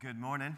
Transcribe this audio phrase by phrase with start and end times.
[0.00, 0.56] Good morning.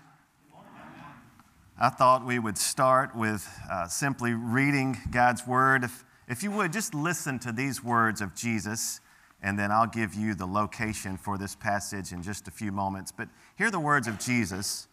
[1.79, 5.83] I thought we would start with uh, simply reading God's word.
[5.83, 9.01] If, if you would, just listen to these words of Jesus,
[9.43, 13.13] and then I'll give you the location for this passage in just a few moments.
[13.13, 14.89] But hear the words of Jesus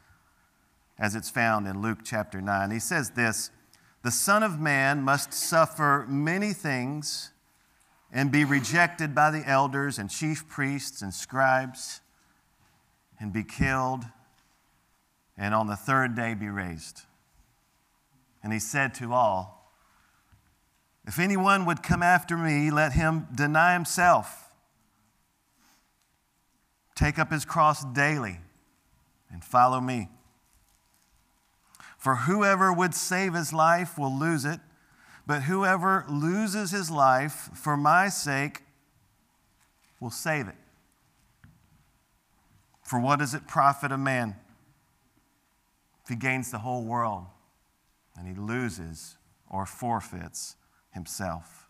[0.98, 2.71] as it's found in Luke chapter 9.
[2.71, 3.52] He says this
[4.04, 7.34] The Son of Man must suffer many things
[8.14, 12.00] and be rejected by the elders and chief priests and scribes
[13.20, 14.05] and be killed
[15.38, 17.04] and on the third day be raised.
[18.43, 19.71] And he said to all,
[21.05, 24.51] If anyone would come after me, let him deny himself,
[26.95, 28.39] take up his cross daily,
[29.31, 30.09] and follow me.
[31.97, 34.59] For whoever would save his life will lose it,
[35.25, 38.64] but whoever loses his life for my sake
[40.00, 40.56] will save it.
[42.81, 44.36] For what does it profit a man?
[46.08, 47.25] If he gains the whole world
[48.18, 49.18] and he loses
[49.50, 50.56] or forfeits
[50.94, 51.68] himself.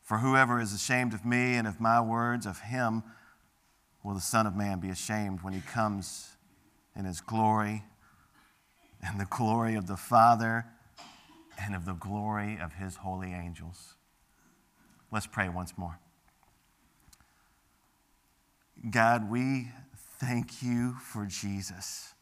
[0.00, 3.02] For whoever is ashamed of me and of my words, of him
[4.04, 6.36] will the Son of Man be ashamed when he comes
[6.94, 7.82] in his glory
[9.02, 10.66] and the glory of the Father
[11.60, 13.96] and of the glory of his holy angels.
[15.10, 15.98] Let's pray once more.
[18.88, 19.72] God, we
[20.20, 22.12] thank you for Jesus.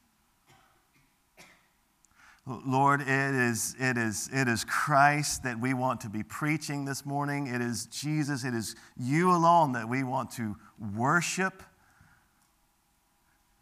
[2.47, 7.07] Lord, it is, it, is, it is Christ that we want to be preaching this
[7.07, 7.47] morning.
[7.47, 10.57] It is Jesus, it is you alone that we want to
[10.95, 11.63] worship,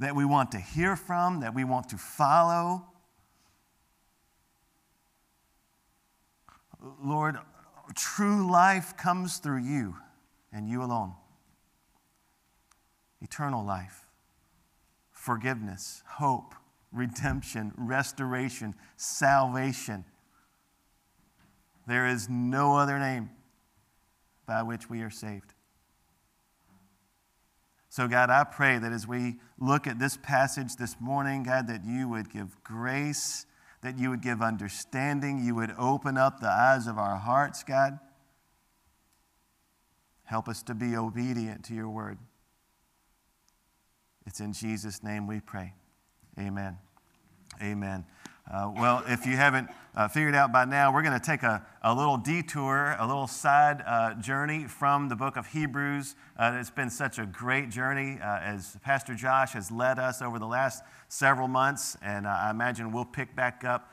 [0.01, 2.85] that we want to hear from, that we want to follow.
[7.01, 7.37] Lord,
[7.95, 9.97] true life comes through you
[10.53, 11.15] and you alone.
[13.21, 14.09] Eternal life,
[15.13, 16.57] forgiveness, hope
[16.93, 20.05] redemption, restoration, salvation.
[21.87, 23.31] There is no other name
[24.47, 25.55] by which we are saved.
[27.89, 31.85] So, God, I pray that as we look at this passage this morning, God, that
[31.85, 33.45] you would give grace,
[33.83, 37.99] that you would give understanding, you would open up the eyes of our hearts, God.
[40.25, 42.19] Help us to be obedient to your word.
[44.25, 45.75] It's in Jesus' name we pray.
[46.39, 46.79] Amen.
[47.61, 48.07] Amen.
[48.51, 51.65] Uh, well, if you haven't uh, figured out by now, we're going to take a,
[51.83, 56.17] a little detour, a little side uh, journey from the book of Hebrews.
[56.39, 60.39] Uh, it's been such a great journey uh, as Pastor Josh has led us over
[60.39, 63.93] the last several months, and uh, I imagine we'll pick back up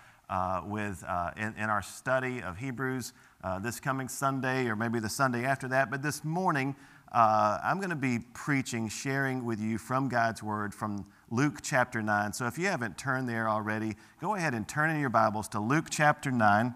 [0.66, 1.04] with
[1.36, 3.14] in, in, our study of Hebrews
[3.62, 5.92] this coming Sunday or maybe the Sunday after that.
[5.92, 6.76] But this morning,
[7.12, 12.34] I'm going to be preaching, sharing with you from God's Word from Luke chapter 9.
[12.34, 15.60] So if you haven't turned there already, go ahead and turn in your Bibles to
[15.60, 16.74] Luke chapter 9.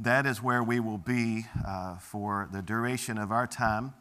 [0.00, 3.94] That is where we will be uh, for the duration of our time.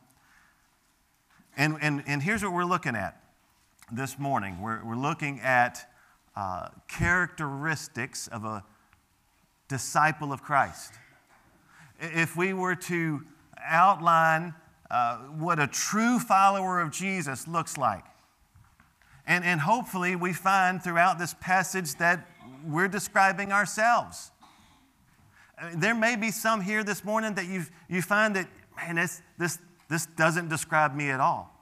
[1.56, 3.22] And, and, and here's what we're looking at
[3.92, 5.88] this morning we're, we're looking at
[6.36, 8.64] uh, characteristics of a
[9.68, 10.94] disciple of Christ.
[12.00, 13.22] If we were to
[13.64, 14.56] outline
[14.90, 18.04] uh, what a true follower of Jesus looks like,
[19.26, 22.28] and, and hopefully, we find throughout this passage that
[22.66, 24.32] we're describing ourselves.
[25.76, 29.60] There may be some here this morning that you you find that, man, this, this,
[29.90, 31.54] this doesn't describe me at all.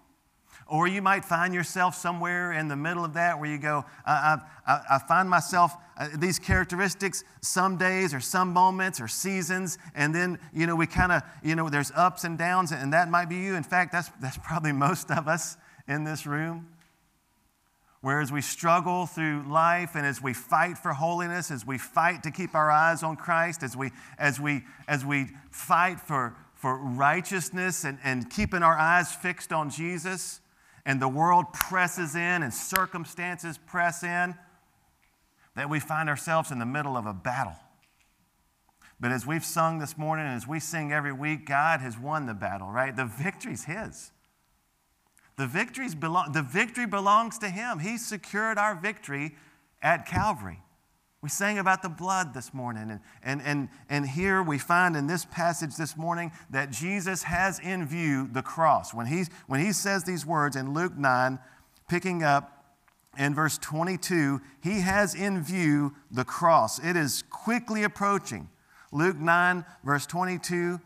[0.66, 4.38] Or you might find yourself somewhere in the middle of that where you go, I,
[4.66, 10.16] I, I find myself uh, these characteristics some days or some moments or seasons, and
[10.16, 13.26] then, you know, we kind of, you know, there's ups and downs, and that might
[13.28, 13.56] be you.
[13.56, 15.58] In fact, that's, that's probably most of us
[15.90, 16.71] in this room.
[18.02, 22.32] Whereas we struggle through life and as we fight for holiness, as we fight to
[22.32, 27.84] keep our eyes on Christ, as we, as we, as we fight for, for righteousness
[27.84, 30.40] and, and keeping our eyes fixed on Jesus,
[30.84, 34.34] and the world presses in and circumstances press in,
[35.56, 37.56] that we find ourselves in the middle of a battle.
[39.00, 42.26] But as we've sung this morning, and as we sing every week, God has won
[42.26, 42.96] the battle, right?
[42.96, 44.12] The victory's His.
[45.42, 47.80] The, victories the victory belongs to Him.
[47.80, 49.34] He secured our victory
[49.82, 50.60] at Calvary.
[51.24, 55.08] We sang about the blood this morning, and, and, and, and here we find in
[55.08, 58.94] this passage this morning that Jesus has in view the cross.
[58.94, 61.40] When he, when he says these words in Luke 9,
[61.90, 62.76] picking up
[63.18, 66.78] in verse 22, he has in view the cross.
[66.78, 68.48] It is quickly approaching.
[68.92, 70.80] Luke 9, verse 22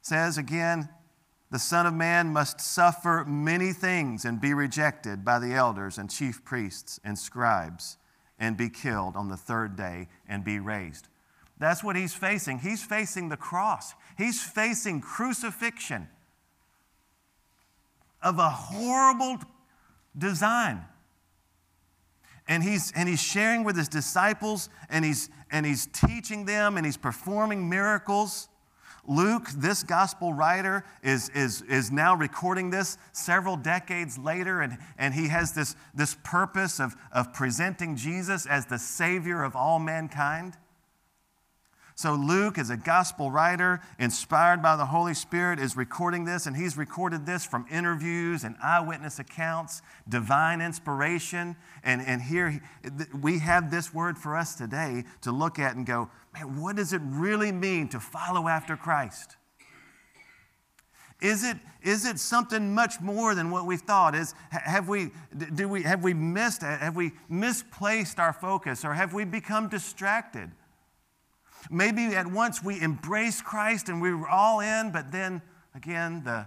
[0.00, 0.88] says again,
[1.52, 6.08] the Son of Man must suffer many things and be rejected by the elders and
[6.08, 7.98] chief priests and scribes
[8.38, 11.08] and be killed on the third day and be raised.
[11.58, 12.60] That's what he's facing.
[12.60, 16.08] He's facing the cross, he's facing crucifixion
[18.22, 19.38] of a horrible
[20.16, 20.82] design.
[22.48, 26.86] And he's, and he's sharing with his disciples and he's, and he's teaching them and
[26.86, 28.48] he's performing miracles.
[29.06, 35.12] Luke, this gospel writer, is, is, is now recording this several decades later, and, and
[35.12, 40.56] he has this, this purpose of, of presenting Jesus as the Savior of all mankind.
[42.02, 46.56] So, Luke, as a gospel writer, inspired by the Holy Spirit, is recording this, and
[46.56, 51.54] he's recorded this from interviews and eyewitness accounts, divine inspiration.
[51.84, 52.60] And, and here
[53.20, 56.92] we have this word for us today to look at and go, man, what does
[56.92, 59.36] it really mean to follow after Christ?
[61.20, 64.16] Is it, is it something much more than what we thought?
[64.16, 65.12] Is, have, we,
[65.54, 70.50] do we, have we missed, have we misplaced our focus, or have we become distracted?
[71.70, 75.42] Maybe at once we embraced Christ and we were all in, but then
[75.74, 76.46] again, the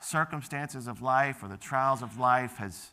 [0.00, 2.90] circumstances of life or the trials of life has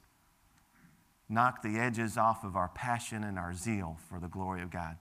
[1.30, 4.98] knocked the edges off of our passion and our zeal for the glory of God,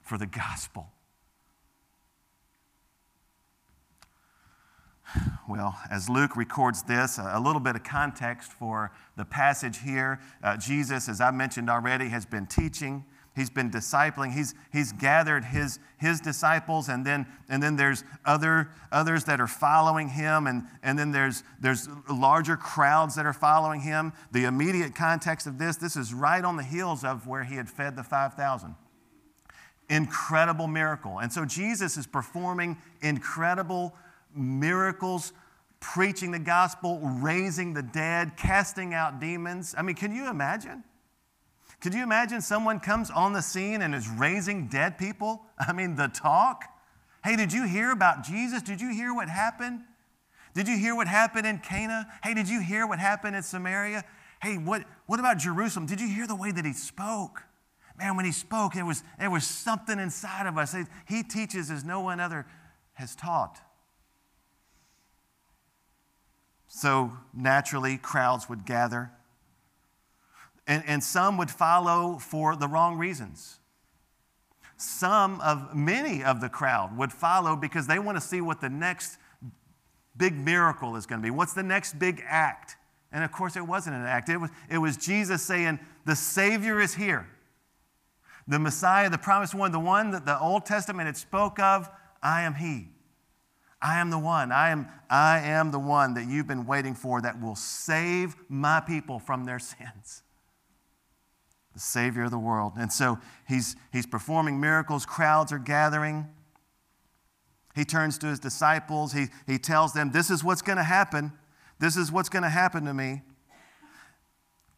[0.00, 0.88] for the gospel.
[5.48, 10.20] Well, as Luke records this, a little bit of context for the passage here.
[10.42, 13.04] Uh, Jesus, as I mentioned already, has been teaching
[13.34, 14.32] He's been discipling.
[14.32, 19.46] He's, he's gathered his, his disciples, and then, and then there's other, others that are
[19.46, 24.12] following him, and, and then there's, there's larger crowds that are following him.
[24.32, 27.70] The immediate context of this, this is right on the heels of where he had
[27.70, 28.74] fed the 5,000.
[29.88, 31.18] Incredible miracle.
[31.18, 33.94] And so Jesus is performing incredible
[34.34, 35.32] miracles,
[35.80, 39.74] preaching the gospel, raising the dead, casting out demons.
[39.76, 40.84] I mean, can you imagine?
[41.82, 45.42] Could you imagine someone comes on the scene and is raising dead people?
[45.58, 46.64] I mean, the talk.
[47.24, 48.62] Hey, did you hear about Jesus?
[48.62, 49.80] Did you hear what happened?
[50.54, 52.06] Did you hear what happened in Cana?
[52.22, 54.04] Hey, did you hear what happened in Samaria?
[54.40, 55.86] Hey, what, what about Jerusalem?
[55.86, 57.42] Did you hear the way that he spoke?
[57.98, 60.76] Man, when he spoke, there was, there was something inside of us.
[61.06, 62.46] He teaches as no one other
[62.94, 63.60] has taught.
[66.68, 69.10] So naturally, crowds would gather.
[70.66, 73.58] And, and some would follow for the wrong reasons.
[74.76, 78.68] Some of many of the crowd would follow because they want to see what the
[78.68, 79.18] next
[80.16, 81.30] big miracle is going to be.
[81.30, 82.76] What's the next big act?
[83.12, 84.28] And of course, it wasn't an act.
[84.28, 87.28] It was, it was Jesus saying, The Savior is here.
[88.48, 91.88] The Messiah, the promised one, the one that the Old Testament had spoke of,
[92.22, 92.88] I am He.
[93.80, 94.52] I am the one.
[94.52, 98.80] I am, I am the one that you've been waiting for that will save my
[98.80, 100.22] people from their sins
[101.74, 102.74] the Savior of the world.
[102.76, 106.28] And so he's, he's performing miracles, crowds are gathering.
[107.74, 111.32] He turns to his disciples, he, he tells them, This is what's going to happen.
[111.78, 113.22] This is what's going to happen to me.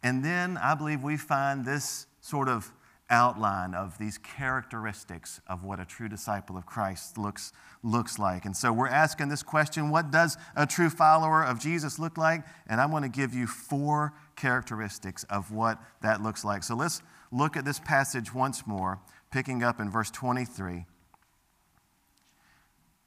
[0.02, 2.72] And then I believe we find this sort of
[3.10, 7.52] outline of these characteristics of what a true disciple of Christ looks,
[7.82, 8.44] looks like.
[8.44, 12.44] And so we're asking this question what does a true follower of Jesus look like?
[12.66, 16.62] And I want to give you four characteristics of what that looks like.
[16.62, 19.00] So let's look at this passage once more,
[19.30, 20.86] picking up in verse 23.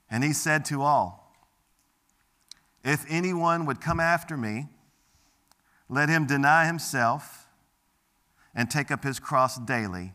[0.09, 1.33] And he said to all,
[2.83, 4.67] If anyone would come after me,
[5.89, 7.47] let him deny himself
[8.53, 10.13] and take up his cross daily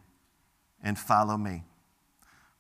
[0.83, 1.65] and follow me.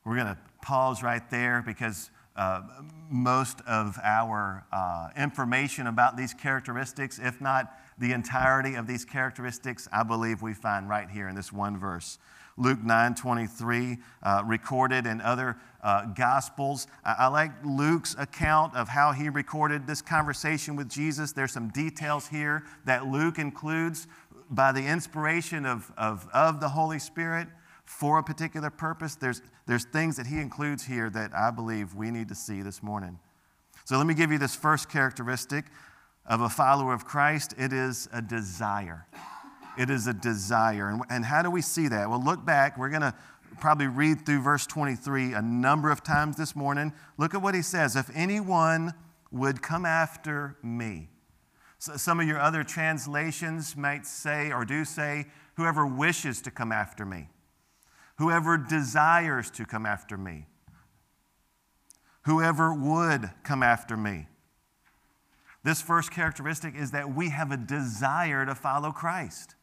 [0.04, 2.62] We're going to pause right there because uh,
[3.10, 9.88] most of our uh, information about these characteristics, if not the entirety of these characteristics,
[9.92, 12.18] I believe we find right here in this one verse.
[12.56, 16.86] Luke 9 23, uh, recorded in other uh, Gospels.
[17.04, 21.32] I, I, like Luke's account of how he recorded this conversation with Jesus.
[21.32, 24.06] There's some details here that Luke includes
[24.50, 27.48] by the inspiration of, of, of the Holy Spirit
[27.98, 29.14] for a particular purpose.
[29.14, 32.82] There's, there's things that he includes here that I believe we need to see this
[32.82, 33.18] morning.
[33.84, 35.66] So let me give you this first characteristic
[36.26, 39.06] of a follower of Christ it is a desire.
[39.78, 40.88] It is a desire.
[40.88, 42.08] And, and how do we see that?
[42.08, 42.78] Well, look back.
[42.78, 43.14] We're going to
[43.60, 46.92] probably read through verse 23 a number of times this morning.
[47.18, 47.96] Look at what he says.
[47.96, 48.94] If anyone
[49.30, 51.08] would come after me,
[51.78, 57.04] some of your other translations might say or do say, whoever wishes to come after
[57.04, 57.28] me,
[58.18, 60.46] whoever desires to come after me.
[62.24, 64.26] whoever would come after me.
[65.64, 69.54] This first characteristic is that we have a desire to follow Christ.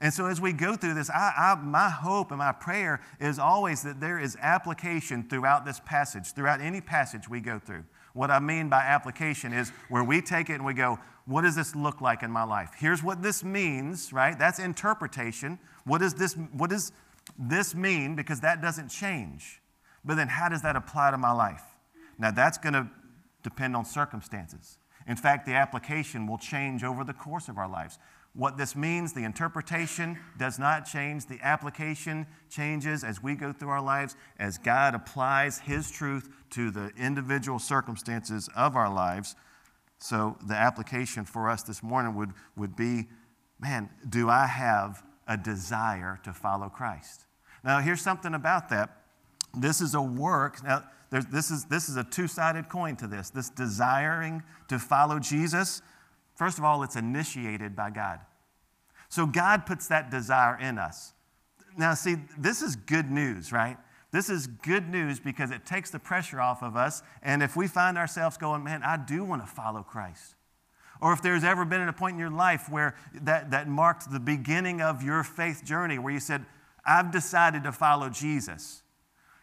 [0.00, 3.38] And so, as we go through this, I, I, my hope and my prayer is
[3.38, 7.84] always that there is application throughout this passage, throughout any passage we go through.
[8.12, 11.54] What I mean by application is where we take it and we go, what does
[11.54, 12.72] this look like in my life?
[12.76, 14.36] Here's what this means, right?
[14.36, 15.58] That's interpretation.
[15.84, 16.90] What is this, what does
[17.38, 18.14] this mean?
[18.14, 19.60] Because that doesn't change.
[20.04, 21.62] But then, how does that apply to my life?
[22.18, 22.88] Now, that's going to
[23.42, 24.78] depend on circumstances.
[25.06, 27.98] In fact, the application will change over the course of our lives.
[28.34, 31.26] What this means, the interpretation does not change.
[31.26, 36.70] The application changes as we go through our lives, as God applies His truth to
[36.70, 39.36] the individual circumstances of our lives.
[39.98, 43.08] So, the application for us this morning would, would be
[43.62, 47.24] man, do I have a desire to follow Christ?
[47.64, 48.98] Now, here's something about that.
[49.56, 50.62] This is a work.
[50.64, 53.30] Now, this, is, this is a two sided coin to this.
[53.30, 55.82] This desiring to follow Jesus
[56.34, 58.20] First of all, it's initiated by God.
[59.08, 61.12] So God puts that desire in us.
[61.76, 63.76] Now, see, this is good news, right?
[64.10, 67.02] This is good news because it takes the pressure off of us.
[67.22, 70.34] And if we find ourselves going, man, I do want to follow Christ.
[71.02, 74.20] Or if there's ever been a point in your life where that, that marked the
[74.20, 76.46] beginning of your faith journey, where you said,
[76.86, 78.84] I've decided to follow Jesus.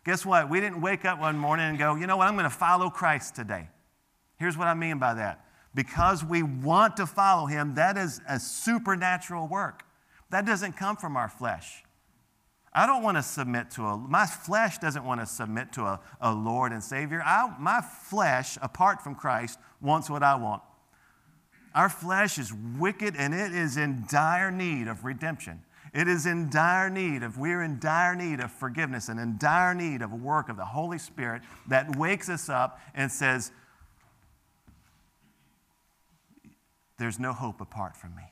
[0.05, 0.49] Guess what?
[0.49, 2.89] We didn't wake up one morning and go, you know what, I'm going to follow
[2.89, 3.67] Christ today.
[4.37, 8.39] Here's what I mean by that because we want to follow him, that is a
[8.39, 9.83] supernatural work.
[10.29, 11.83] That doesn't come from our flesh.
[12.71, 15.99] I don't want to submit to a, my flesh doesn't want to submit to a,
[16.21, 17.21] a Lord and Savior.
[17.23, 20.61] I, my flesh, apart from Christ, wants what I want.
[21.75, 25.61] Our flesh is wicked and it is in dire need of redemption.
[25.93, 29.73] It is in dire need of, we're in dire need of forgiveness and in dire
[29.73, 33.51] need of a work of the Holy Spirit that wakes us up and says,
[36.99, 38.23] there's no hope apart from me.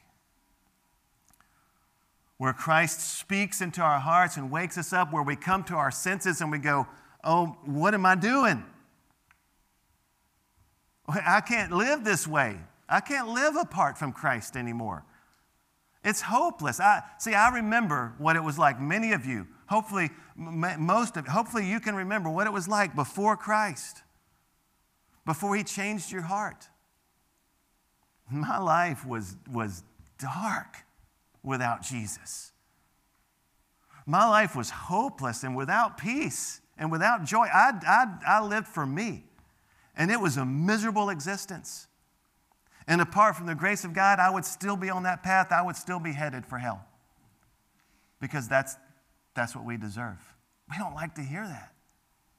[2.37, 5.89] Where Christ speaks into our hearts and wakes us up, where we come to our
[5.89, 6.85] senses and we go,
[7.23, 8.63] Oh, what am I doing?
[11.07, 12.57] I can't live this way.
[12.89, 15.03] I can't live apart from Christ anymore.
[16.03, 16.79] It's hopeless.
[16.79, 18.79] I, see, I remember what it was like.
[18.79, 23.35] Many of you, hopefully, most of, hopefully, you can remember what it was like before
[23.35, 24.03] Christ,
[25.25, 26.69] before He changed your heart
[28.29, 29.83] my life was, was
[30.19, 30.85] dark
[31.43, 32.51] without Jesus.
[34.05, 37.47] My life was hopeless and without peace and without joy.
[37.53, 39.25] I, I, I lived for me,
[39.95, 41.87] and it was a miserable existence.
[42.87, 45.51] And apart from the grace of God, I would still be on that path.
[45.51, 46.85] I would still be headed for hell
[48.21, 48.77] because that's,
[49.35, 50.19] that's what we deserve.
[50.69, 51.73] We don't like to hear that.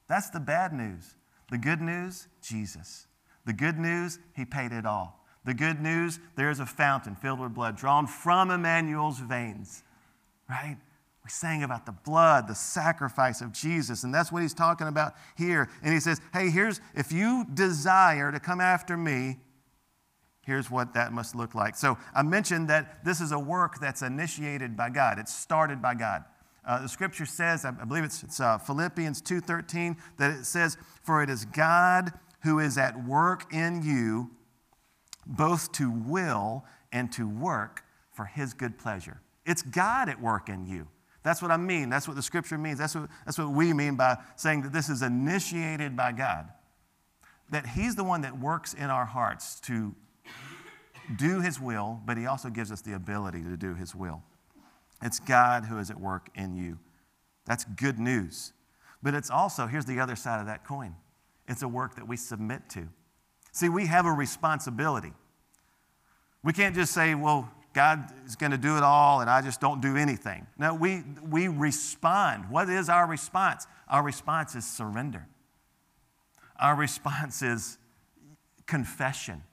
[0.07, 1.15] That's the bad news.
[1.51, 3.07] The good news, Jesus.
[3.45, 5.19] The good news, He paid it all.
[5.45, 9.83] The good news there is a fountain filled with blood drawn from Emmanuel's veins,
[10.49, 10.77] right?
[11.23, 15.13] We sang about the blood, the sacrifice of Jesus, and that's what he's talking about
[15.37, 15.69] here.
[15.81, 19.37] And he says, Hey, here's, if you desire to come after me,
[20.49, 21.75] here's what that must look like.
[21.75, 25.93] So I mentioned that this is a work that's initiated by God, it's started by
[25.93, 26.23] God.
[26.65, 31.21] Uh, the scripture says, I believe it's, it's uh, Philippians 2.13, that it says, For
[31.21, 34.31] it is God who is at work in you
[35.25, 39.21] both to will and to work for his good pleasure.
[39.45, 40.87] It's God at work in you.
[41.21, 41.89] That's what I mean.
[41.89, 42.79] That's what the scripture means.
[42.79, 46.49] That's what, that's what we mean by saying that this is initiated by God.
[47.51, 49.95] That he's the one that works in our hearts to
[51.15, 54.23] do his will, but he also gives us the ability to do his will.
[55.01, 56.77] It's God who is at work in you.
[57.45, 58.53] That's good news.
[59.01, 60.95] But it's also, here's the other side of that coin
[61.47, 62.87] it's a work that we submit to.
[63.51, 65.13] See, we have a responsibility.
[66.43, 69.59] We can't just say, well, God is going to do it all and I just
[69.59, 70.45] don't do anything.
[70.57, 72.49] No, we, we respond.
[72.49, 73.65] What is our response?
[73.87, 75.27] Our response is surrender.
[76.59, 77.77] Our response is
[78.67, 79.43] confession.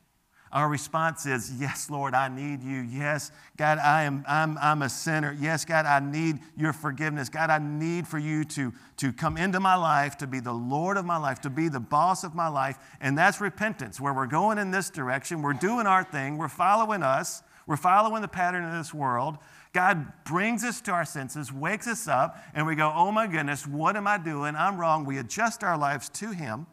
[0.53, 2.81] Our response is, Yes, Lord, I need you.
[2.81, 5.37] Yes, God, I am, I'm, I'm a sinner.
[5.39, 7.29] Yes, God, I need your forgiveness.
[7.29, 10.97] God, I need for you to, to come into my life, to be the Lord
[10.97, 12.79] of my life, to be the boss of my life.
[13.01, 15.43] And that's repentance, where we're going in this direction.
[15.43, 16.39] We're doing our thing.
[16.39, 17.43] We're following us.
[17.67, 19.39] We're following the pattern of this world.
[19.73, 23.67] God brings us to our senses, wakes us up, and we go, Oh my goodness,
[23.67, 24.55] what am I doing?
[24.57, 25.05] I'm wrong.
[25.05, 26.67] We adjust our lives to Him.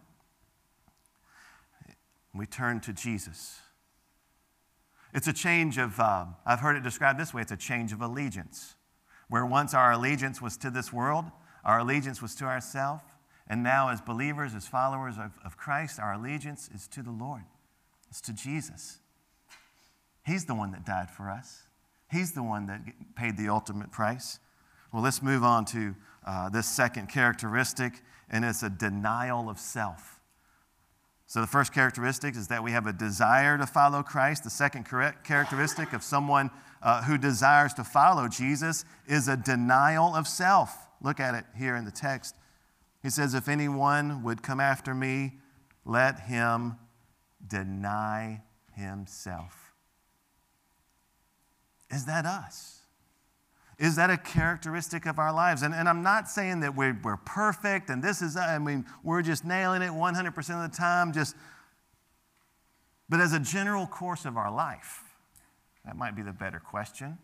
[2.34, 3.60] We turn to Jesus.
[5.14, 8.02] It's a change of, uh, I've heard it described this way it's a change of
[8.02, 8.76] allegiance.
[9.30, 11.26] Where once our allegiance was to this world,
[11.64, 13.04] our allegiance was to ourselves,
[13.48, 17.44] And now, as believers, as followers of, of Christ, our allegiance is to the Lord,
[18.10, 19.00] it's to Jesus.
[20.26, 21.64] He's the one that died for us,
[22.10, 22.82] He's the one that
[23.16, 24.40] paid the ultimate price.
[24.92, 30.13] Well, let's move on to uh, this second characteristic, and it's a denial of self.
[31.34, 34.44] So, the first characteristic is that we have a desire to follow Christ.
[34.44, 36.52] The second characteristic of someone
[36.84, 40.78] uh, who desires to follow Jesus is a denial of self.
[41.02, 42.36] Look at it here in the text.
[43.02, 45.40] He says, If anyone would come after me,
[45.86, 46.76] let him
[47.48, 48.44] deny
[48.76, 49.74] himself.
[51.90, 52.83] Is that us?
[53.80, 55.62] Is that a characteristic of our lives?
[55.62, 59.22] And, and I'm not saying that we're, we're perfect and this is, I mean, we're
[59.22, 61.36] just nailing it 100% of the time, just,
[63.10, 65.02] but as a general course of our life,
[65.86, 67.18] that might be the better question.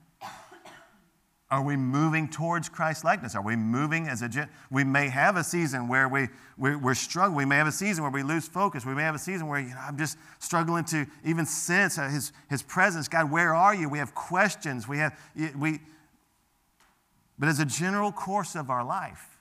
[1.51, 3.35] Are we moving towards Christ likeness?
[3.35, 6.27] Are we moving as a, we may have a season where we,
[6.57, 7.37] we, are struggling.
[7.37, 8.85] We may have a season where we lose focus.
[8.85, 12.07] We may have a season where you know, I'm just struggling to even sense uh,
[12.07, 13.07] his, his presence.
[13.07, 13.89] God, where are you?
[13.89, 14.87] We have questions.
[14.87, 15.17] We have,
[15.57, 15.79] we,
[17.39, 19.37] but as a general course of our life,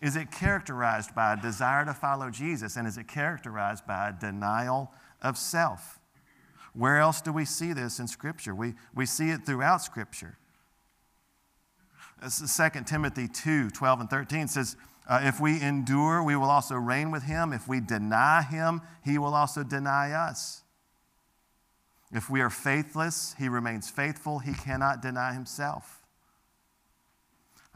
[0.00, 2.76] is it characterized by a desire to follow Jesus?
[2.76, 5.98] And is it characterized by a denial of self?
[6.74, 8.54] Where else do we see this in Scripture?
[8.54, 10.38] We, we see it throughout Scripture.
[12.22, 14.76] 2 Timothy 2 12 and 13 says,
[15.08, 17.52] uh, If we endure, we will also reign with him.
[17.52, 20.62] If we deny him, he will also deny us.
[22.12, 24.38] If we are faithless, he remains faithful.
[24.38, 26.05] He cannot deny himself.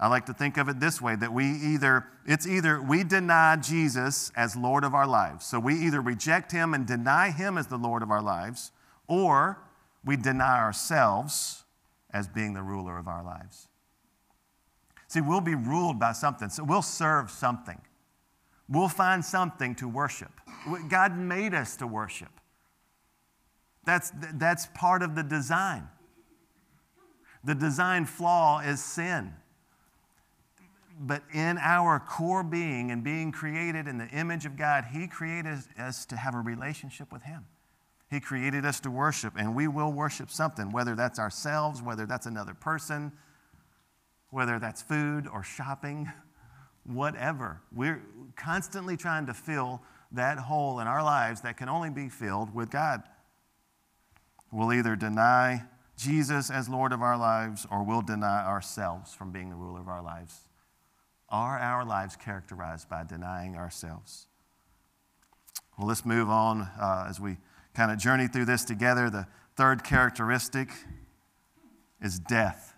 [0.01, 3.57] I like to think of it this way that we either, it's either we deny
[3.57, 5.45] Jesus as Lord of our lives.
[5.45, 8.73] So we either reject him and deny him as the Lord of our lives,
[9.07, 9.59] or
[10.03, 11.65] we deny ourselves
[12.15, 13.69] as being the ruler of our lives.
[15.07, 17.79] See, we'll be ruled by something, so we'll serve something.
[18.71, 20.33] We'll find something to worship.
[20.89, 22.31] God made us to worship.
[23.85, 25.89] That's, that's part of the design.
[27.45, 29.35] The design flaw is sin
[31.03, 35.59] but in our core being and being created in the image of God, He created
[35.79, 37.47] us to have a relationship with Him.
[38.11, 42.27] He created us to worship, and we will worship something, whether that's ourselves, whether that's
[42.27, 43.13] another person,
[44.29, 46.13] whether that's food or shopping,
[46.85, 47.63] whatever.
[47.73, 48.03] We're
[48.37, 49.81] constantly trying to fill
[50.13, 53.03] that hole in our lives that can only be filled with God.
[54.53, 55.63] We'll either deny
[55.97, 59.89] Jesus as Lord of our lives or we'll deny ourselves from being the ruler of
[59.89, 60.41] our lives.
[61.31, 64.27] Are our lives characterized by denying ourselves?
[65.79, 67.39] Well, let's move on uh, as we
[67.75, 69.09] kind of journey through this together.
[69.09, 70.71] The third characteristic
[72.03, 72.75] is death.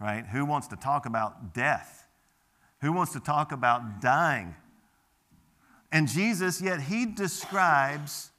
[0.00, 0.24] Right?
[0.26, 2.06] Who wants to talk about death?
[2.80, 4.54] Who wants to talk about dying?
[5.92, 8.30] And Jesus, yet he describes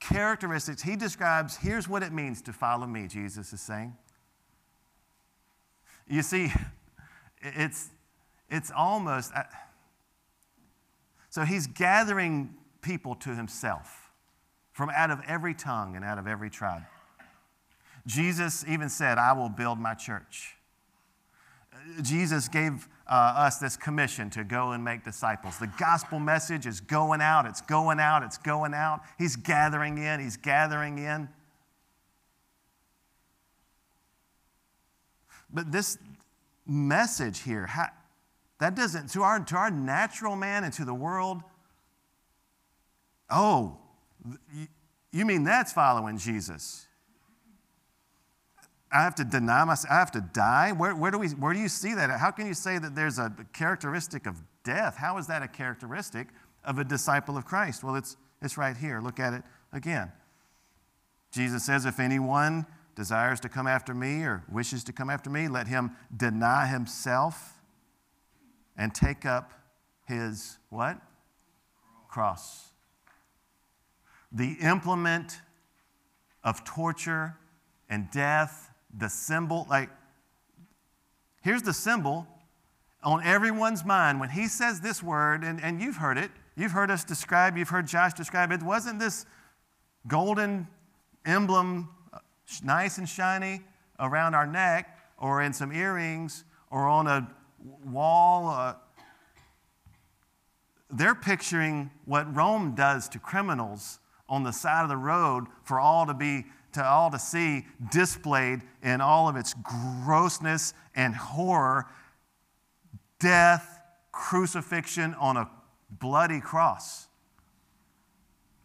[0.00, 0.82] characteristics.
[0.82, 3.94] He describes, here's what it means to follow me, Jesus is saying.
[6.08, 6.50] You see,
[7.40, 7.90] it's,
[8.50, 9.32] it's almost.
[9.34, 9.44] Uh,
[11.28, 14.10] so he's gathering people to himself
[14.72, 16.82] from out of every tongue and out of every tribe.
[18.06, 20.56] Jesus even said, I will build my church.
[22.02, 25.58] Jesus gave uh, us this commission to go and make disciples.
[25.58, 29.00] The gospel message is going out, it's going out, it's going out.
[29.18, 31.28] He's gathering in, he's gathering in.
[35.52, 35.98] But this,
[36.70, 37.66] message here.
[37.66, 37.88] How,
[38.60, 41.42] that doesn't, to our, to our natural man and to the world,
[43.28, 43.78] oh,
[45.12, 46.86] you mean that's following Jesus?
[48.92, 50.72] I have to deny myself, I have to die?
[50.72, 52.10] Where, where, do we, where do you see that?
[52.18, 54.96] How can you say that there's a characteristic of death?
[54.96, 56.28] How is that a characteristic
[56.64, 57.84] of a disciple of Christ?
[57.84, 59.00] Well, it's, it's right here.
[59.00, 60.10] Look at it again.
[61.32, 62.66] Jesus says, If anyone
[63.00, 67.54] desires to come after me or wishes to come after me, let him deny himself
[68.76, 69.54] and take up
[70.06, 71.00] his what?
[72.10, 72.72] Cross.
[74.30, 75.40] The implement
[76.44, 77.38] of torture
[77.88, 79.88] and death, the symbol, like,
[81.40, 82.26] here's the symbol
[83.02, 86.90] on everyone's mind when he says this word, and, and you've heard it, you've heard
[86.90, 88.62] us describe, you've heard Josh describe it.
[88.62, 89.24] Wasn't this
[90.06, 90.68] golden
[91.24, 91.88] emblem
[92.62, 93.62] nice and shiny
[93.98, 97.30] around our neck or in some earrings or on a
[97.84, 98.48] wall.
[98.48, 98.74] Uh,
[100.90, 106.06] they're picturing what Rome does to criminals on the side of the road for all
[106.06, 109.54] to be to all to see displayed in all of its
[110.04, 111.86] grossness and horror
[113.18, 113.80] death
[114.12, 115.50] crucifixion on a
[115.90, 117.08] bloody cross.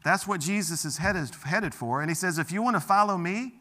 [0.03, 2.01] That's what Jesus is headed, headed for.
[2.01, 3.53] And he says, if you want to follow me,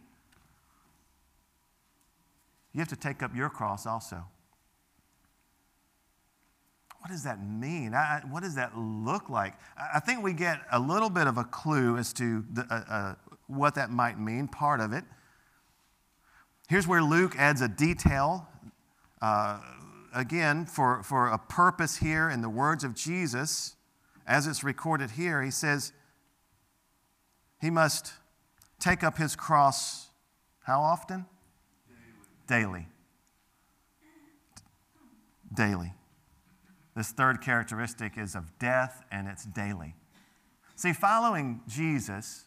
[2.75, 4.25] you have to take up your cross also.
[6.99, 7.95] What does that mean?
[7.95, 9.55] I, what does that look like?
[9.77, 13.15] I think we get a little bit of a clue as to the, uh, uh,
[13.47, 15.05] what that might mean, part of it.
[16.69, 18.49] Here's where Luke adds a detail,
[19.21, 19.61] uh,
[20.15, 23.77] again, for, for a purpose here in the words of Jesus,
[24.27, 25.43] as it's recorded here.
[25.43, 25.93] He says
[27.61, 28.15] he must
[28.81, 30.09] take up his cross
[30.63, 31.27] how often?
[32.47, 32.87] Daily.
[35.53, 35.93] Daily.
[36.97, 39.95] This third characteristic is of death, and it's daily.
[40.77, 42.45] See, following Jesus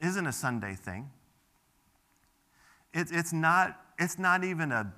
[0.00, 1.10] isn't a Sunday thing.
[2.92, 4.92] It, it's, not, it's not even a,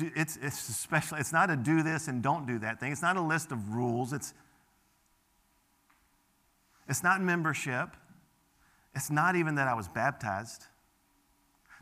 [0.00, 2.92] it's, it's special, it's not a do this and don't do that thing.
[2.92, 4.12] It's not a list of rules.
[4.12, 4.34] It's,
[6.88, 7.90] it's not membership.
[9.00, 10.66] It's not even that I was baptized.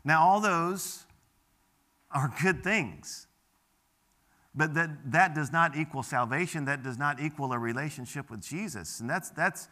[0.05, 1.05] Now, all those
[2.11, 3.27] are good things.
[4.55, 6.63] But that, that does not equal salvation.
[6.63, 9.01] That does not equal a relationship with Jesus.
[9.01, 9.67] And that's, that's,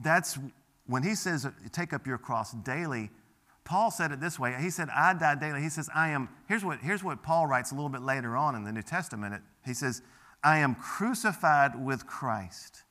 [0.00, 0.38] that's
[0.86, 3.10] when he says, take up your cross daily,
[3.64, 4.54] Paul said it this way.
[4.60, 5.60] He said, I die daily.
[5.60, 8.54] He says, I am, here's what, here's what Paul writes a little bit later on
[8.54, 9.42] in the New Testament.
[9.64, 10.02] He says,
[10.44, 12.84] I am crucified with Christ.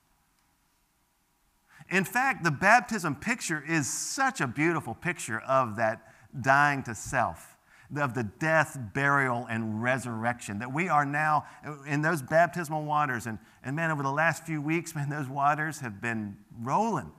[1.90, 6.02] In fact, the baptism picture is such a beautiful picture of that
[6.42, 7.58] dying to self,
[7.96, 10.60] of the death, burial, and resurrection.
[10.60, 11.46] That we are now
[11.88, 13.28] in those baptismal waters.
[13.28, 17.12] And, and man, over the last few weeks, man, those waters have been rolling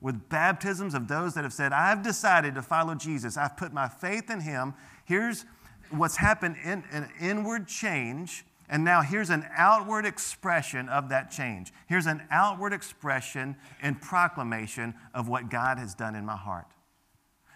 [0.00, 3.36] with baptisms of those that have said, I've decided to follow Jesus.
[3.36, 4.74] I've put my faith in him.
[5.04, 5.44] Here's
[5.90, 8.44] what's happened in an inward change.
[8.70, 11.72] And now here's an outward expression of that change.
[11.86, 16.68] Here's an outward expression and proclamation of what God has done in my heart.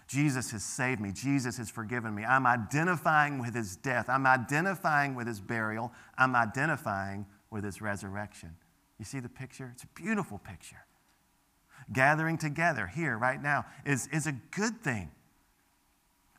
[0.07, 1.11] Jesus has saved me.
[1.11, 2.23] Jesus has forgiven me.
[2.23, 4.07] I'm identifying with his death.
[4.09, 5.91] I'm identifying with his burial.
[6.17, 8.51] I'm identifying with his resurrection.
[8.99, 9.71] You see the picture?
[9.73, 10.85] It's a beautiful picture
[11.91, 15.11] gathering together here right now is, is a good thing.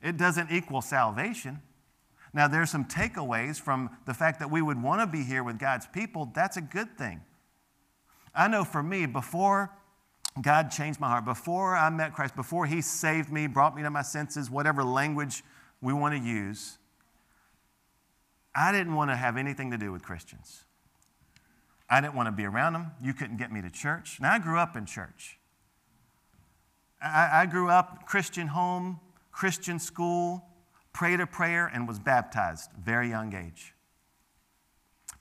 [0.03, 1.63] It doesn't equal salvation.
[2.37, 5.59] Now, there's some takeaways from the fact that we would want to be here with
[5.59, 6.31] God's people.
[6.35, 7.23] That's a good thing.
[8.35, 9.71] I know for me, before
[10.43, 13.89] God changed my heart, before I met Christ, before He saved me, brought me to
[13.89, 15.43] my senses, whatever language
[15.81, 16.77] we want to use,
[18.55, 20.65] I didn't want to have anything to do with Christians.
[21.89, 22.91] I didn't want to be around them.
[23.03, 24.19] You couldn't get me to church.
[24.21, 25.39] Now, I grew up in church.
[27.03, 29.01] I, I grew up Christian home,
[29.33, 30.45] Christian school,
[30.97, 33.75] prayed a prayer, and was baptized very young age.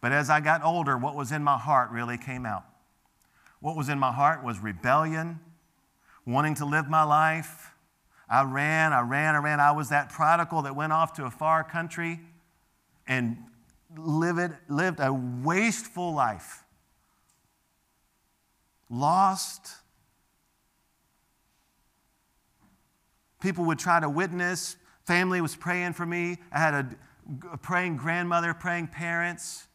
[0.02, 2.64] But as I got older, what was in my heart really came out.
[3.60, 5.42] What was in my heart was rebellion,
[6.26, 7.72] wanting to live my life.
[8.30, 9.60] I ran, I ran, I ran.
[9.60, 12.22] I was that prodigal that went off to a far country
[13.06, 13.38] and
[13.98, 16.64] lived, lived a wasteful life.
[18.90, 19.74] Lost.
[23.42, 24.78] People would try to witness.
[25.06, 26.38] Family was praying for me.
[26.52, 26.90] I had a,
[27.54, 29.68] a praying grandmother, praying parents.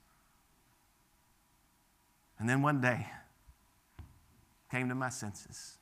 [2.38, 3.06] And then one day,
[4.70, 5.76] came to my senses.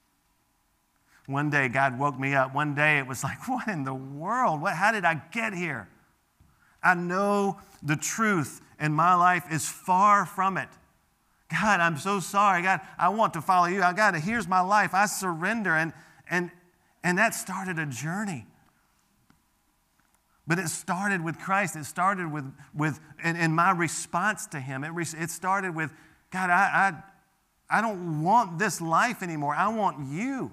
[1.26, 2.54] One day, God woke me up.
[2.54, 4.61] One day, it was like, what in the world?
[4.61, 5.88] What, how did I get here?
[6.82, 10.68] I know the truth, and my life is far from it.
[11.50, 12.62] God, I'm so sorry.
[12.62, 13.82] God, I want to follow you.
[13.82, 14.94] I got to, here's my life.
[14.94, 15.74] I surrender.
[15.74, 15.92] And,
[16.30, 16.50] and,
[17.02, 18.46] and that started a journey.
[20.48, 21.76] But it started with Christ.
[21.76, 24.82] It started with, with in, my response to Him.
[24.82, 25.92] It, it started with,
[26.30, 27.02] God, I,
[27.70, 29.54] I, I don't want this life anymore.
[29.54, 30.52] I want you.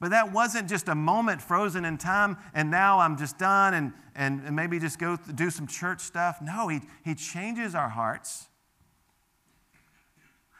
[0.00, 3.92] But that wasn't just a moment frozen in time and now I'm just done and,
[4.16, 6.42] and, and maybe just go do some church stuff.
[6.42, 8.47] No, he, he changes our hearts.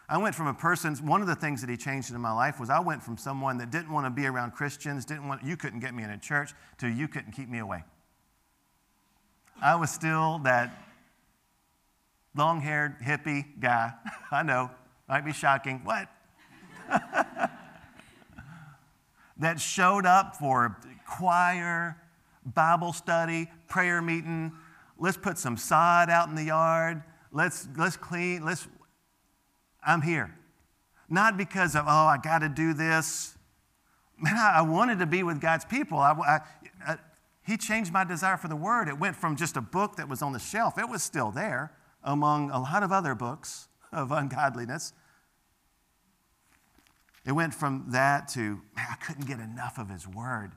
[0.08, 2.58] I went from a person, one of the things that he changed in my life
[2.58, 5.56] was I went from someone that didn't want to be around Christians, didn't want, you
[5.56, 7.84] couldn't get me in a church, to you couldn't keep me away.
[9.60, 10.72] I was still that
[12.34, 13.92] long haired hippie guy.
[14.30, 14.70] I know,
[15.08, 15.82] might be shocking.
[15.84, 16.08] What?
[19.36, 22.00] that showed up for choir,
[22.46, 24.52] Bible study, prayer meeting.
[24.96, 27.02] Let's put some sod out in the yard.
[27.30, 28.42] Let's, let's clean.
[28.42, 28.66] Let's,
[29.86, 30.34] I'm here.
[31.08, 33.34] Not because of, oh, I got to do this.
[34.18, 35.98] Man, I, I, wanted to be with God's people.
[35.98, 36.96] I, I, uh,
[37.46, 38.88] He changed my desire for the Word.
[38.88, 41.72] It went from just a book that was on the shelf, it was still there
[42.02, 44.92] among a lot of other books of ungodliness.
[47.24, 50.52] It went from that to, man, I couldn't get enough of His Word.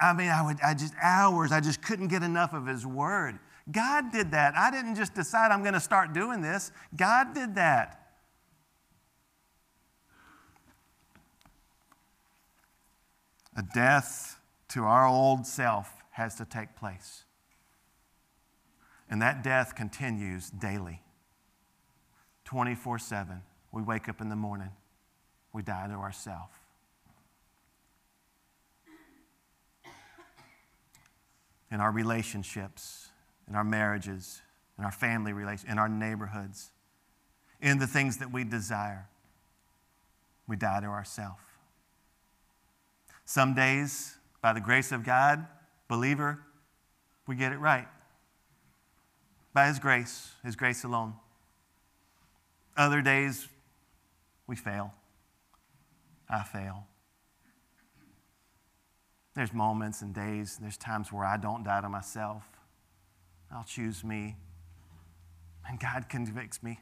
[0.00, 3.38] I mean, I would, I just, hours, I just couldn't get enough of His Word.
[3.70, 4.54] God did that.
[4.56, 6.72] I didn't just decide I'm going to start doing this.
[6.96, 8.08] God did that.
[13.56, 17.24] A death to our old self has to take place.
[19.10, 21.02] And that death continues daily,
[22.44, 23.42] 24 7.
[23.72, 24.70] We wake up in the morning,
[25.52, 26.52] we die to ourselves.
[31.70, 33.08] In our relationships,
[33.48, 34.42] in our marriages,
[34.78, 36.70] in our family relations, in our neighborhoods,
[37.60, 39.08] in the things that we desire,
[40.46, 41.42] we die to ourselves.
[43.24, 45.46] Some days, by the grace of God,
[45.88, 46.40] believer,
[47.26, 47.88] we get it right.
[49.52, 51.14] By His grace, His grace alone.
[52.76, 53.48] Other days,
[54.46, 54.94] we fail.
[56.30, 56.86] I fail.
[59.34, 62.44] There's moments and days, there's times where I don't die to myself.
[63.52, 64.36] I'll choose me.
[65.68, 66.78] And God convicts me.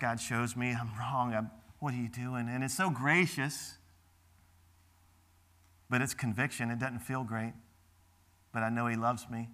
[0.00, 1.34] God shows me I'm wrong.
[1.34, 2.48] I'm, what are you doing?
[2.48, 3.78] And it's so gracious
[5.94, 6.70] but it's conviction.
[6.70, 7.52] It doesn't feel great,
[8.52, 9.48] but I know He loves me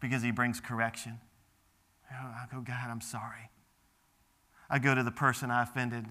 [0.00, 1.18] because He brings correction.
[2.12, 3.50] Oh, I go, God, I'm sorry.
[4.68, 6.04] I go to the person I offended,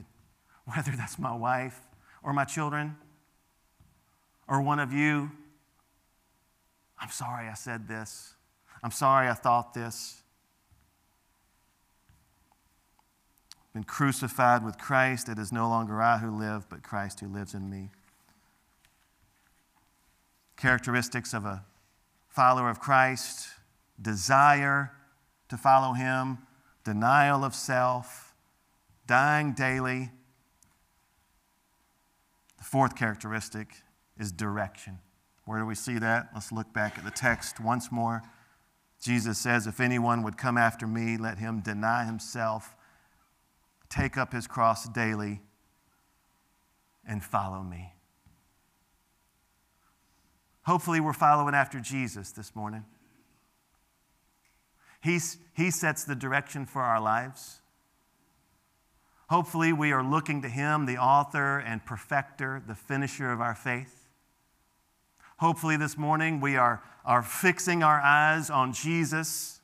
[0.65, 1.79] whether that's my wife
[2.23, 2.95] or my children
[4.47, 5.31] or one of you.
[6.99, 8.33] I'm sorry I said this.
[8.83, 10.21] I'm sorry I thought this.
[13.73, 15.29] Been crucified with Christ.
[15.29, 17.89] It is no longer I who live, but Christ who lives in me
[20.57, 21.63] characteristics of a
[22.27, 23.47] follower of Christ
[24.01, 24.91] desire
[25.49, 26.39] to follow him,
[26.83, 28.35] denial of self,
[29.05, 30.09] dying daily.
[32.57, 33.69] The fourth characteristic
[34.19, 34.99] is direction.
[35.47, 36.27] Where do we see that?
[36.33, 38.21] Let's look back at the text once more.
[39.01, 42.75] Jesus says, If anyone would come after me, let him deny himself,
[43.89, 45.39] take up his cross daily,
[47.07, 47.93] and follow me.
[50.63, 52.83] Hopefully, we're following after Jesus this morning.
[55.01, 57.61] He's, he sets the direction for our lives.
[59.29, 64.06] Hopefully, we are looking to Him, the author and perfecter, the finisher of our faith.
[65.37, 69.61] Hopefully, this morning, we are, are fixing our eyes on Jesus.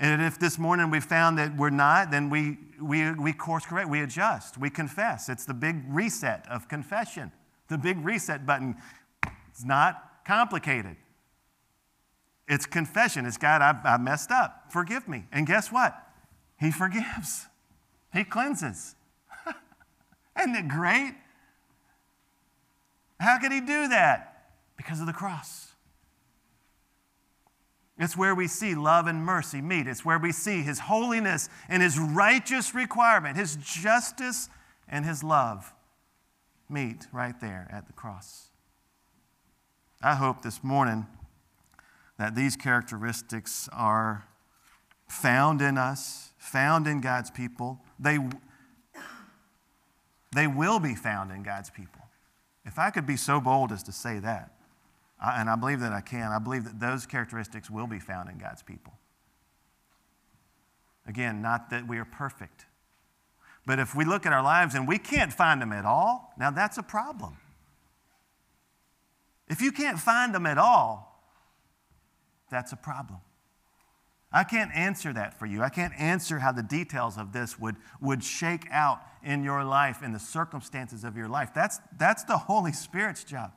[0.00, 3.88] And if this morning we found that we're not, then we, we, we course correct,
[3.88, 5.28] we adjust, we confess.
[5.28, 7.30] It's the big reset of confession.
[7.68, 8.76] The big reset button
[9.50, 10.96] It's not complicated.
[12.48, 13.26] It's confession.
[13.26, 14.72] It's God, I, I messed up.
[14.72, 15.26] Forgive me.
[15.30, 15.96] And guess what?
[16.58, 17.46] He forgives,
[18.12, 18.96] He cleanses.
[20.38, 21.14] Isn't it great?
[23.20, 24.48] How could He do that?
[24.76, 25.68] Because of the cross.
[27.98, 29.86] It's where we see love and mercy meet.
[29.86, 34.48] It's where we see His holiness and His righteous requirement, His justice
[34.88, 35.74] and His love
[36.68, 38.48] meet right there at the cross.
[40.02, 41.06] I hope this morning
[42.18, 44.24] that these characteristics are
[45.08, 47.80] found in us, found in God's people.
[47.98, 48.18] They,
[50.34, 51.99] they will be found in God's people.
[52.70, 54.52] If I could be so bold as to say that,
[55.20, 58.30] I, and I believe that I can, I believe that those characteristics will be found
[58.30, 58.92] in God's people.
[61.04, 62.66] Again, not that we are perfect,
[63.66, 66.52] but if we look at our lives and we can't find them at all, now
[66.52, 67.38] that's a problem.
[69.48, 71.20] If you can't find them at all,
[72.52, 73.18] that's a problem.
[74.32, 75.62] I can't answer that for you.
[75.62, 80.02] I can't answer how the details of this would, would shake out in your life,
[80.02, 81.50] in the circumstances of your life.
[81.54, 83.52] That's, that's the Holy Spirit's job.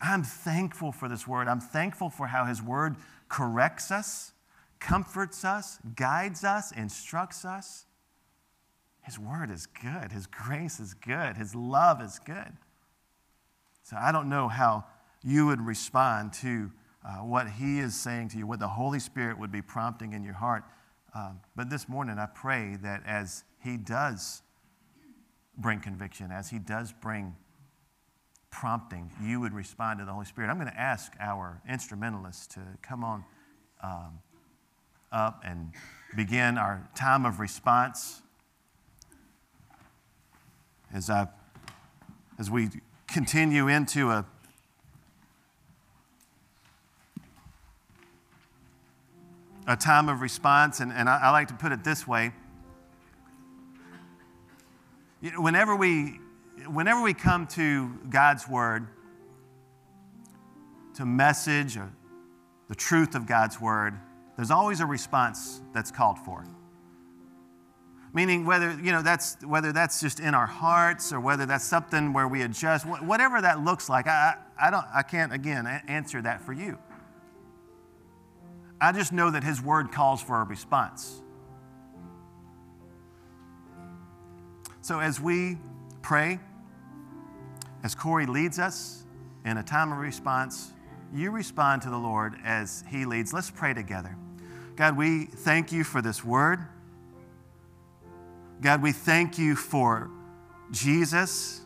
[0.00, 1.48] I'm thankful for this word.
[1.48, 2.96] I'm thankful for how His word
[3.30, 4.32] corrects us,
[4.78, 7.86] comforts us, guides us, instructs us.
[9.02, 10.12] His word is good.
[10.12, 11.36] His grace is good.
[11.36, 12.52] His love is good.
[13.84, 14.84] So I don't know how
[15.22, 16.72] you would respond to
[17.06, 20.24] uh, what He is saying to you, what the Holy Spirit would be prompting in
[20.24, 20.64] your heart.
[21.14, 24.42] Um, but this morning, I pray that as He does
[25.56, 27.36] bring conviction, as He does bring
[28.50, 30.50] prompting, you would respond to the Holy Spirit.
[30.50, 33.24] I'm going to ask our instrumentalists to come on
[33.82, 34.18] um,
[35.12, 35.72] up and
[36.16, 38.22] begin our time of response
[40.92, 41.28] as I
[42.38, 42.68] as we
[43.06, 44.26] continue into a
[49.66, 52.32] a time of response, and, and I, I like to put it this way.
[55.36, 56.20] Whenever we,
[56.68, 58.86] whenever we come to God's Word,
[60.94, 61.92] to message or
[62.68, 63.94] the truth of God's Word,
[64.36, 66.44] there's always a response that's called for.
[68.12, 72.12] Meaning whether, you know, that's, whether that's just in our hearts or whether that's something
[72.12, 76.40] where we adjust, whatever that looks like, I, I, don't, I can't, again, answer that
[76.40, 76.78] for you.
[78.80, 81.22] I just know that His Word calls for a response.
[84.82, 85.58] So as we
[86.02, 86.38] pray,
[87.82, 89.04] as Corey leads us
[89.44, 90.72] in a time of response,
[91.12, 93.32] you respond to the Lord as He leads.
[93.32, 94.16] Let's pray together.
[94.76, 96.60] God, we thank you for this word.
[98.60, 100.10] God, we thank you for
[100.70, 101.62] Jesus.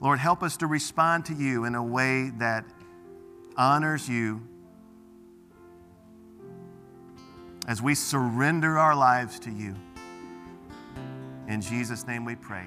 [0.00, 2.64] Lord, help us to respond to you in a way that
[3.56, 4.46] honors you
[7.66, 9.74] as we surrender our lives to you.
[11.48, 12.66] In Jesus' name we pray.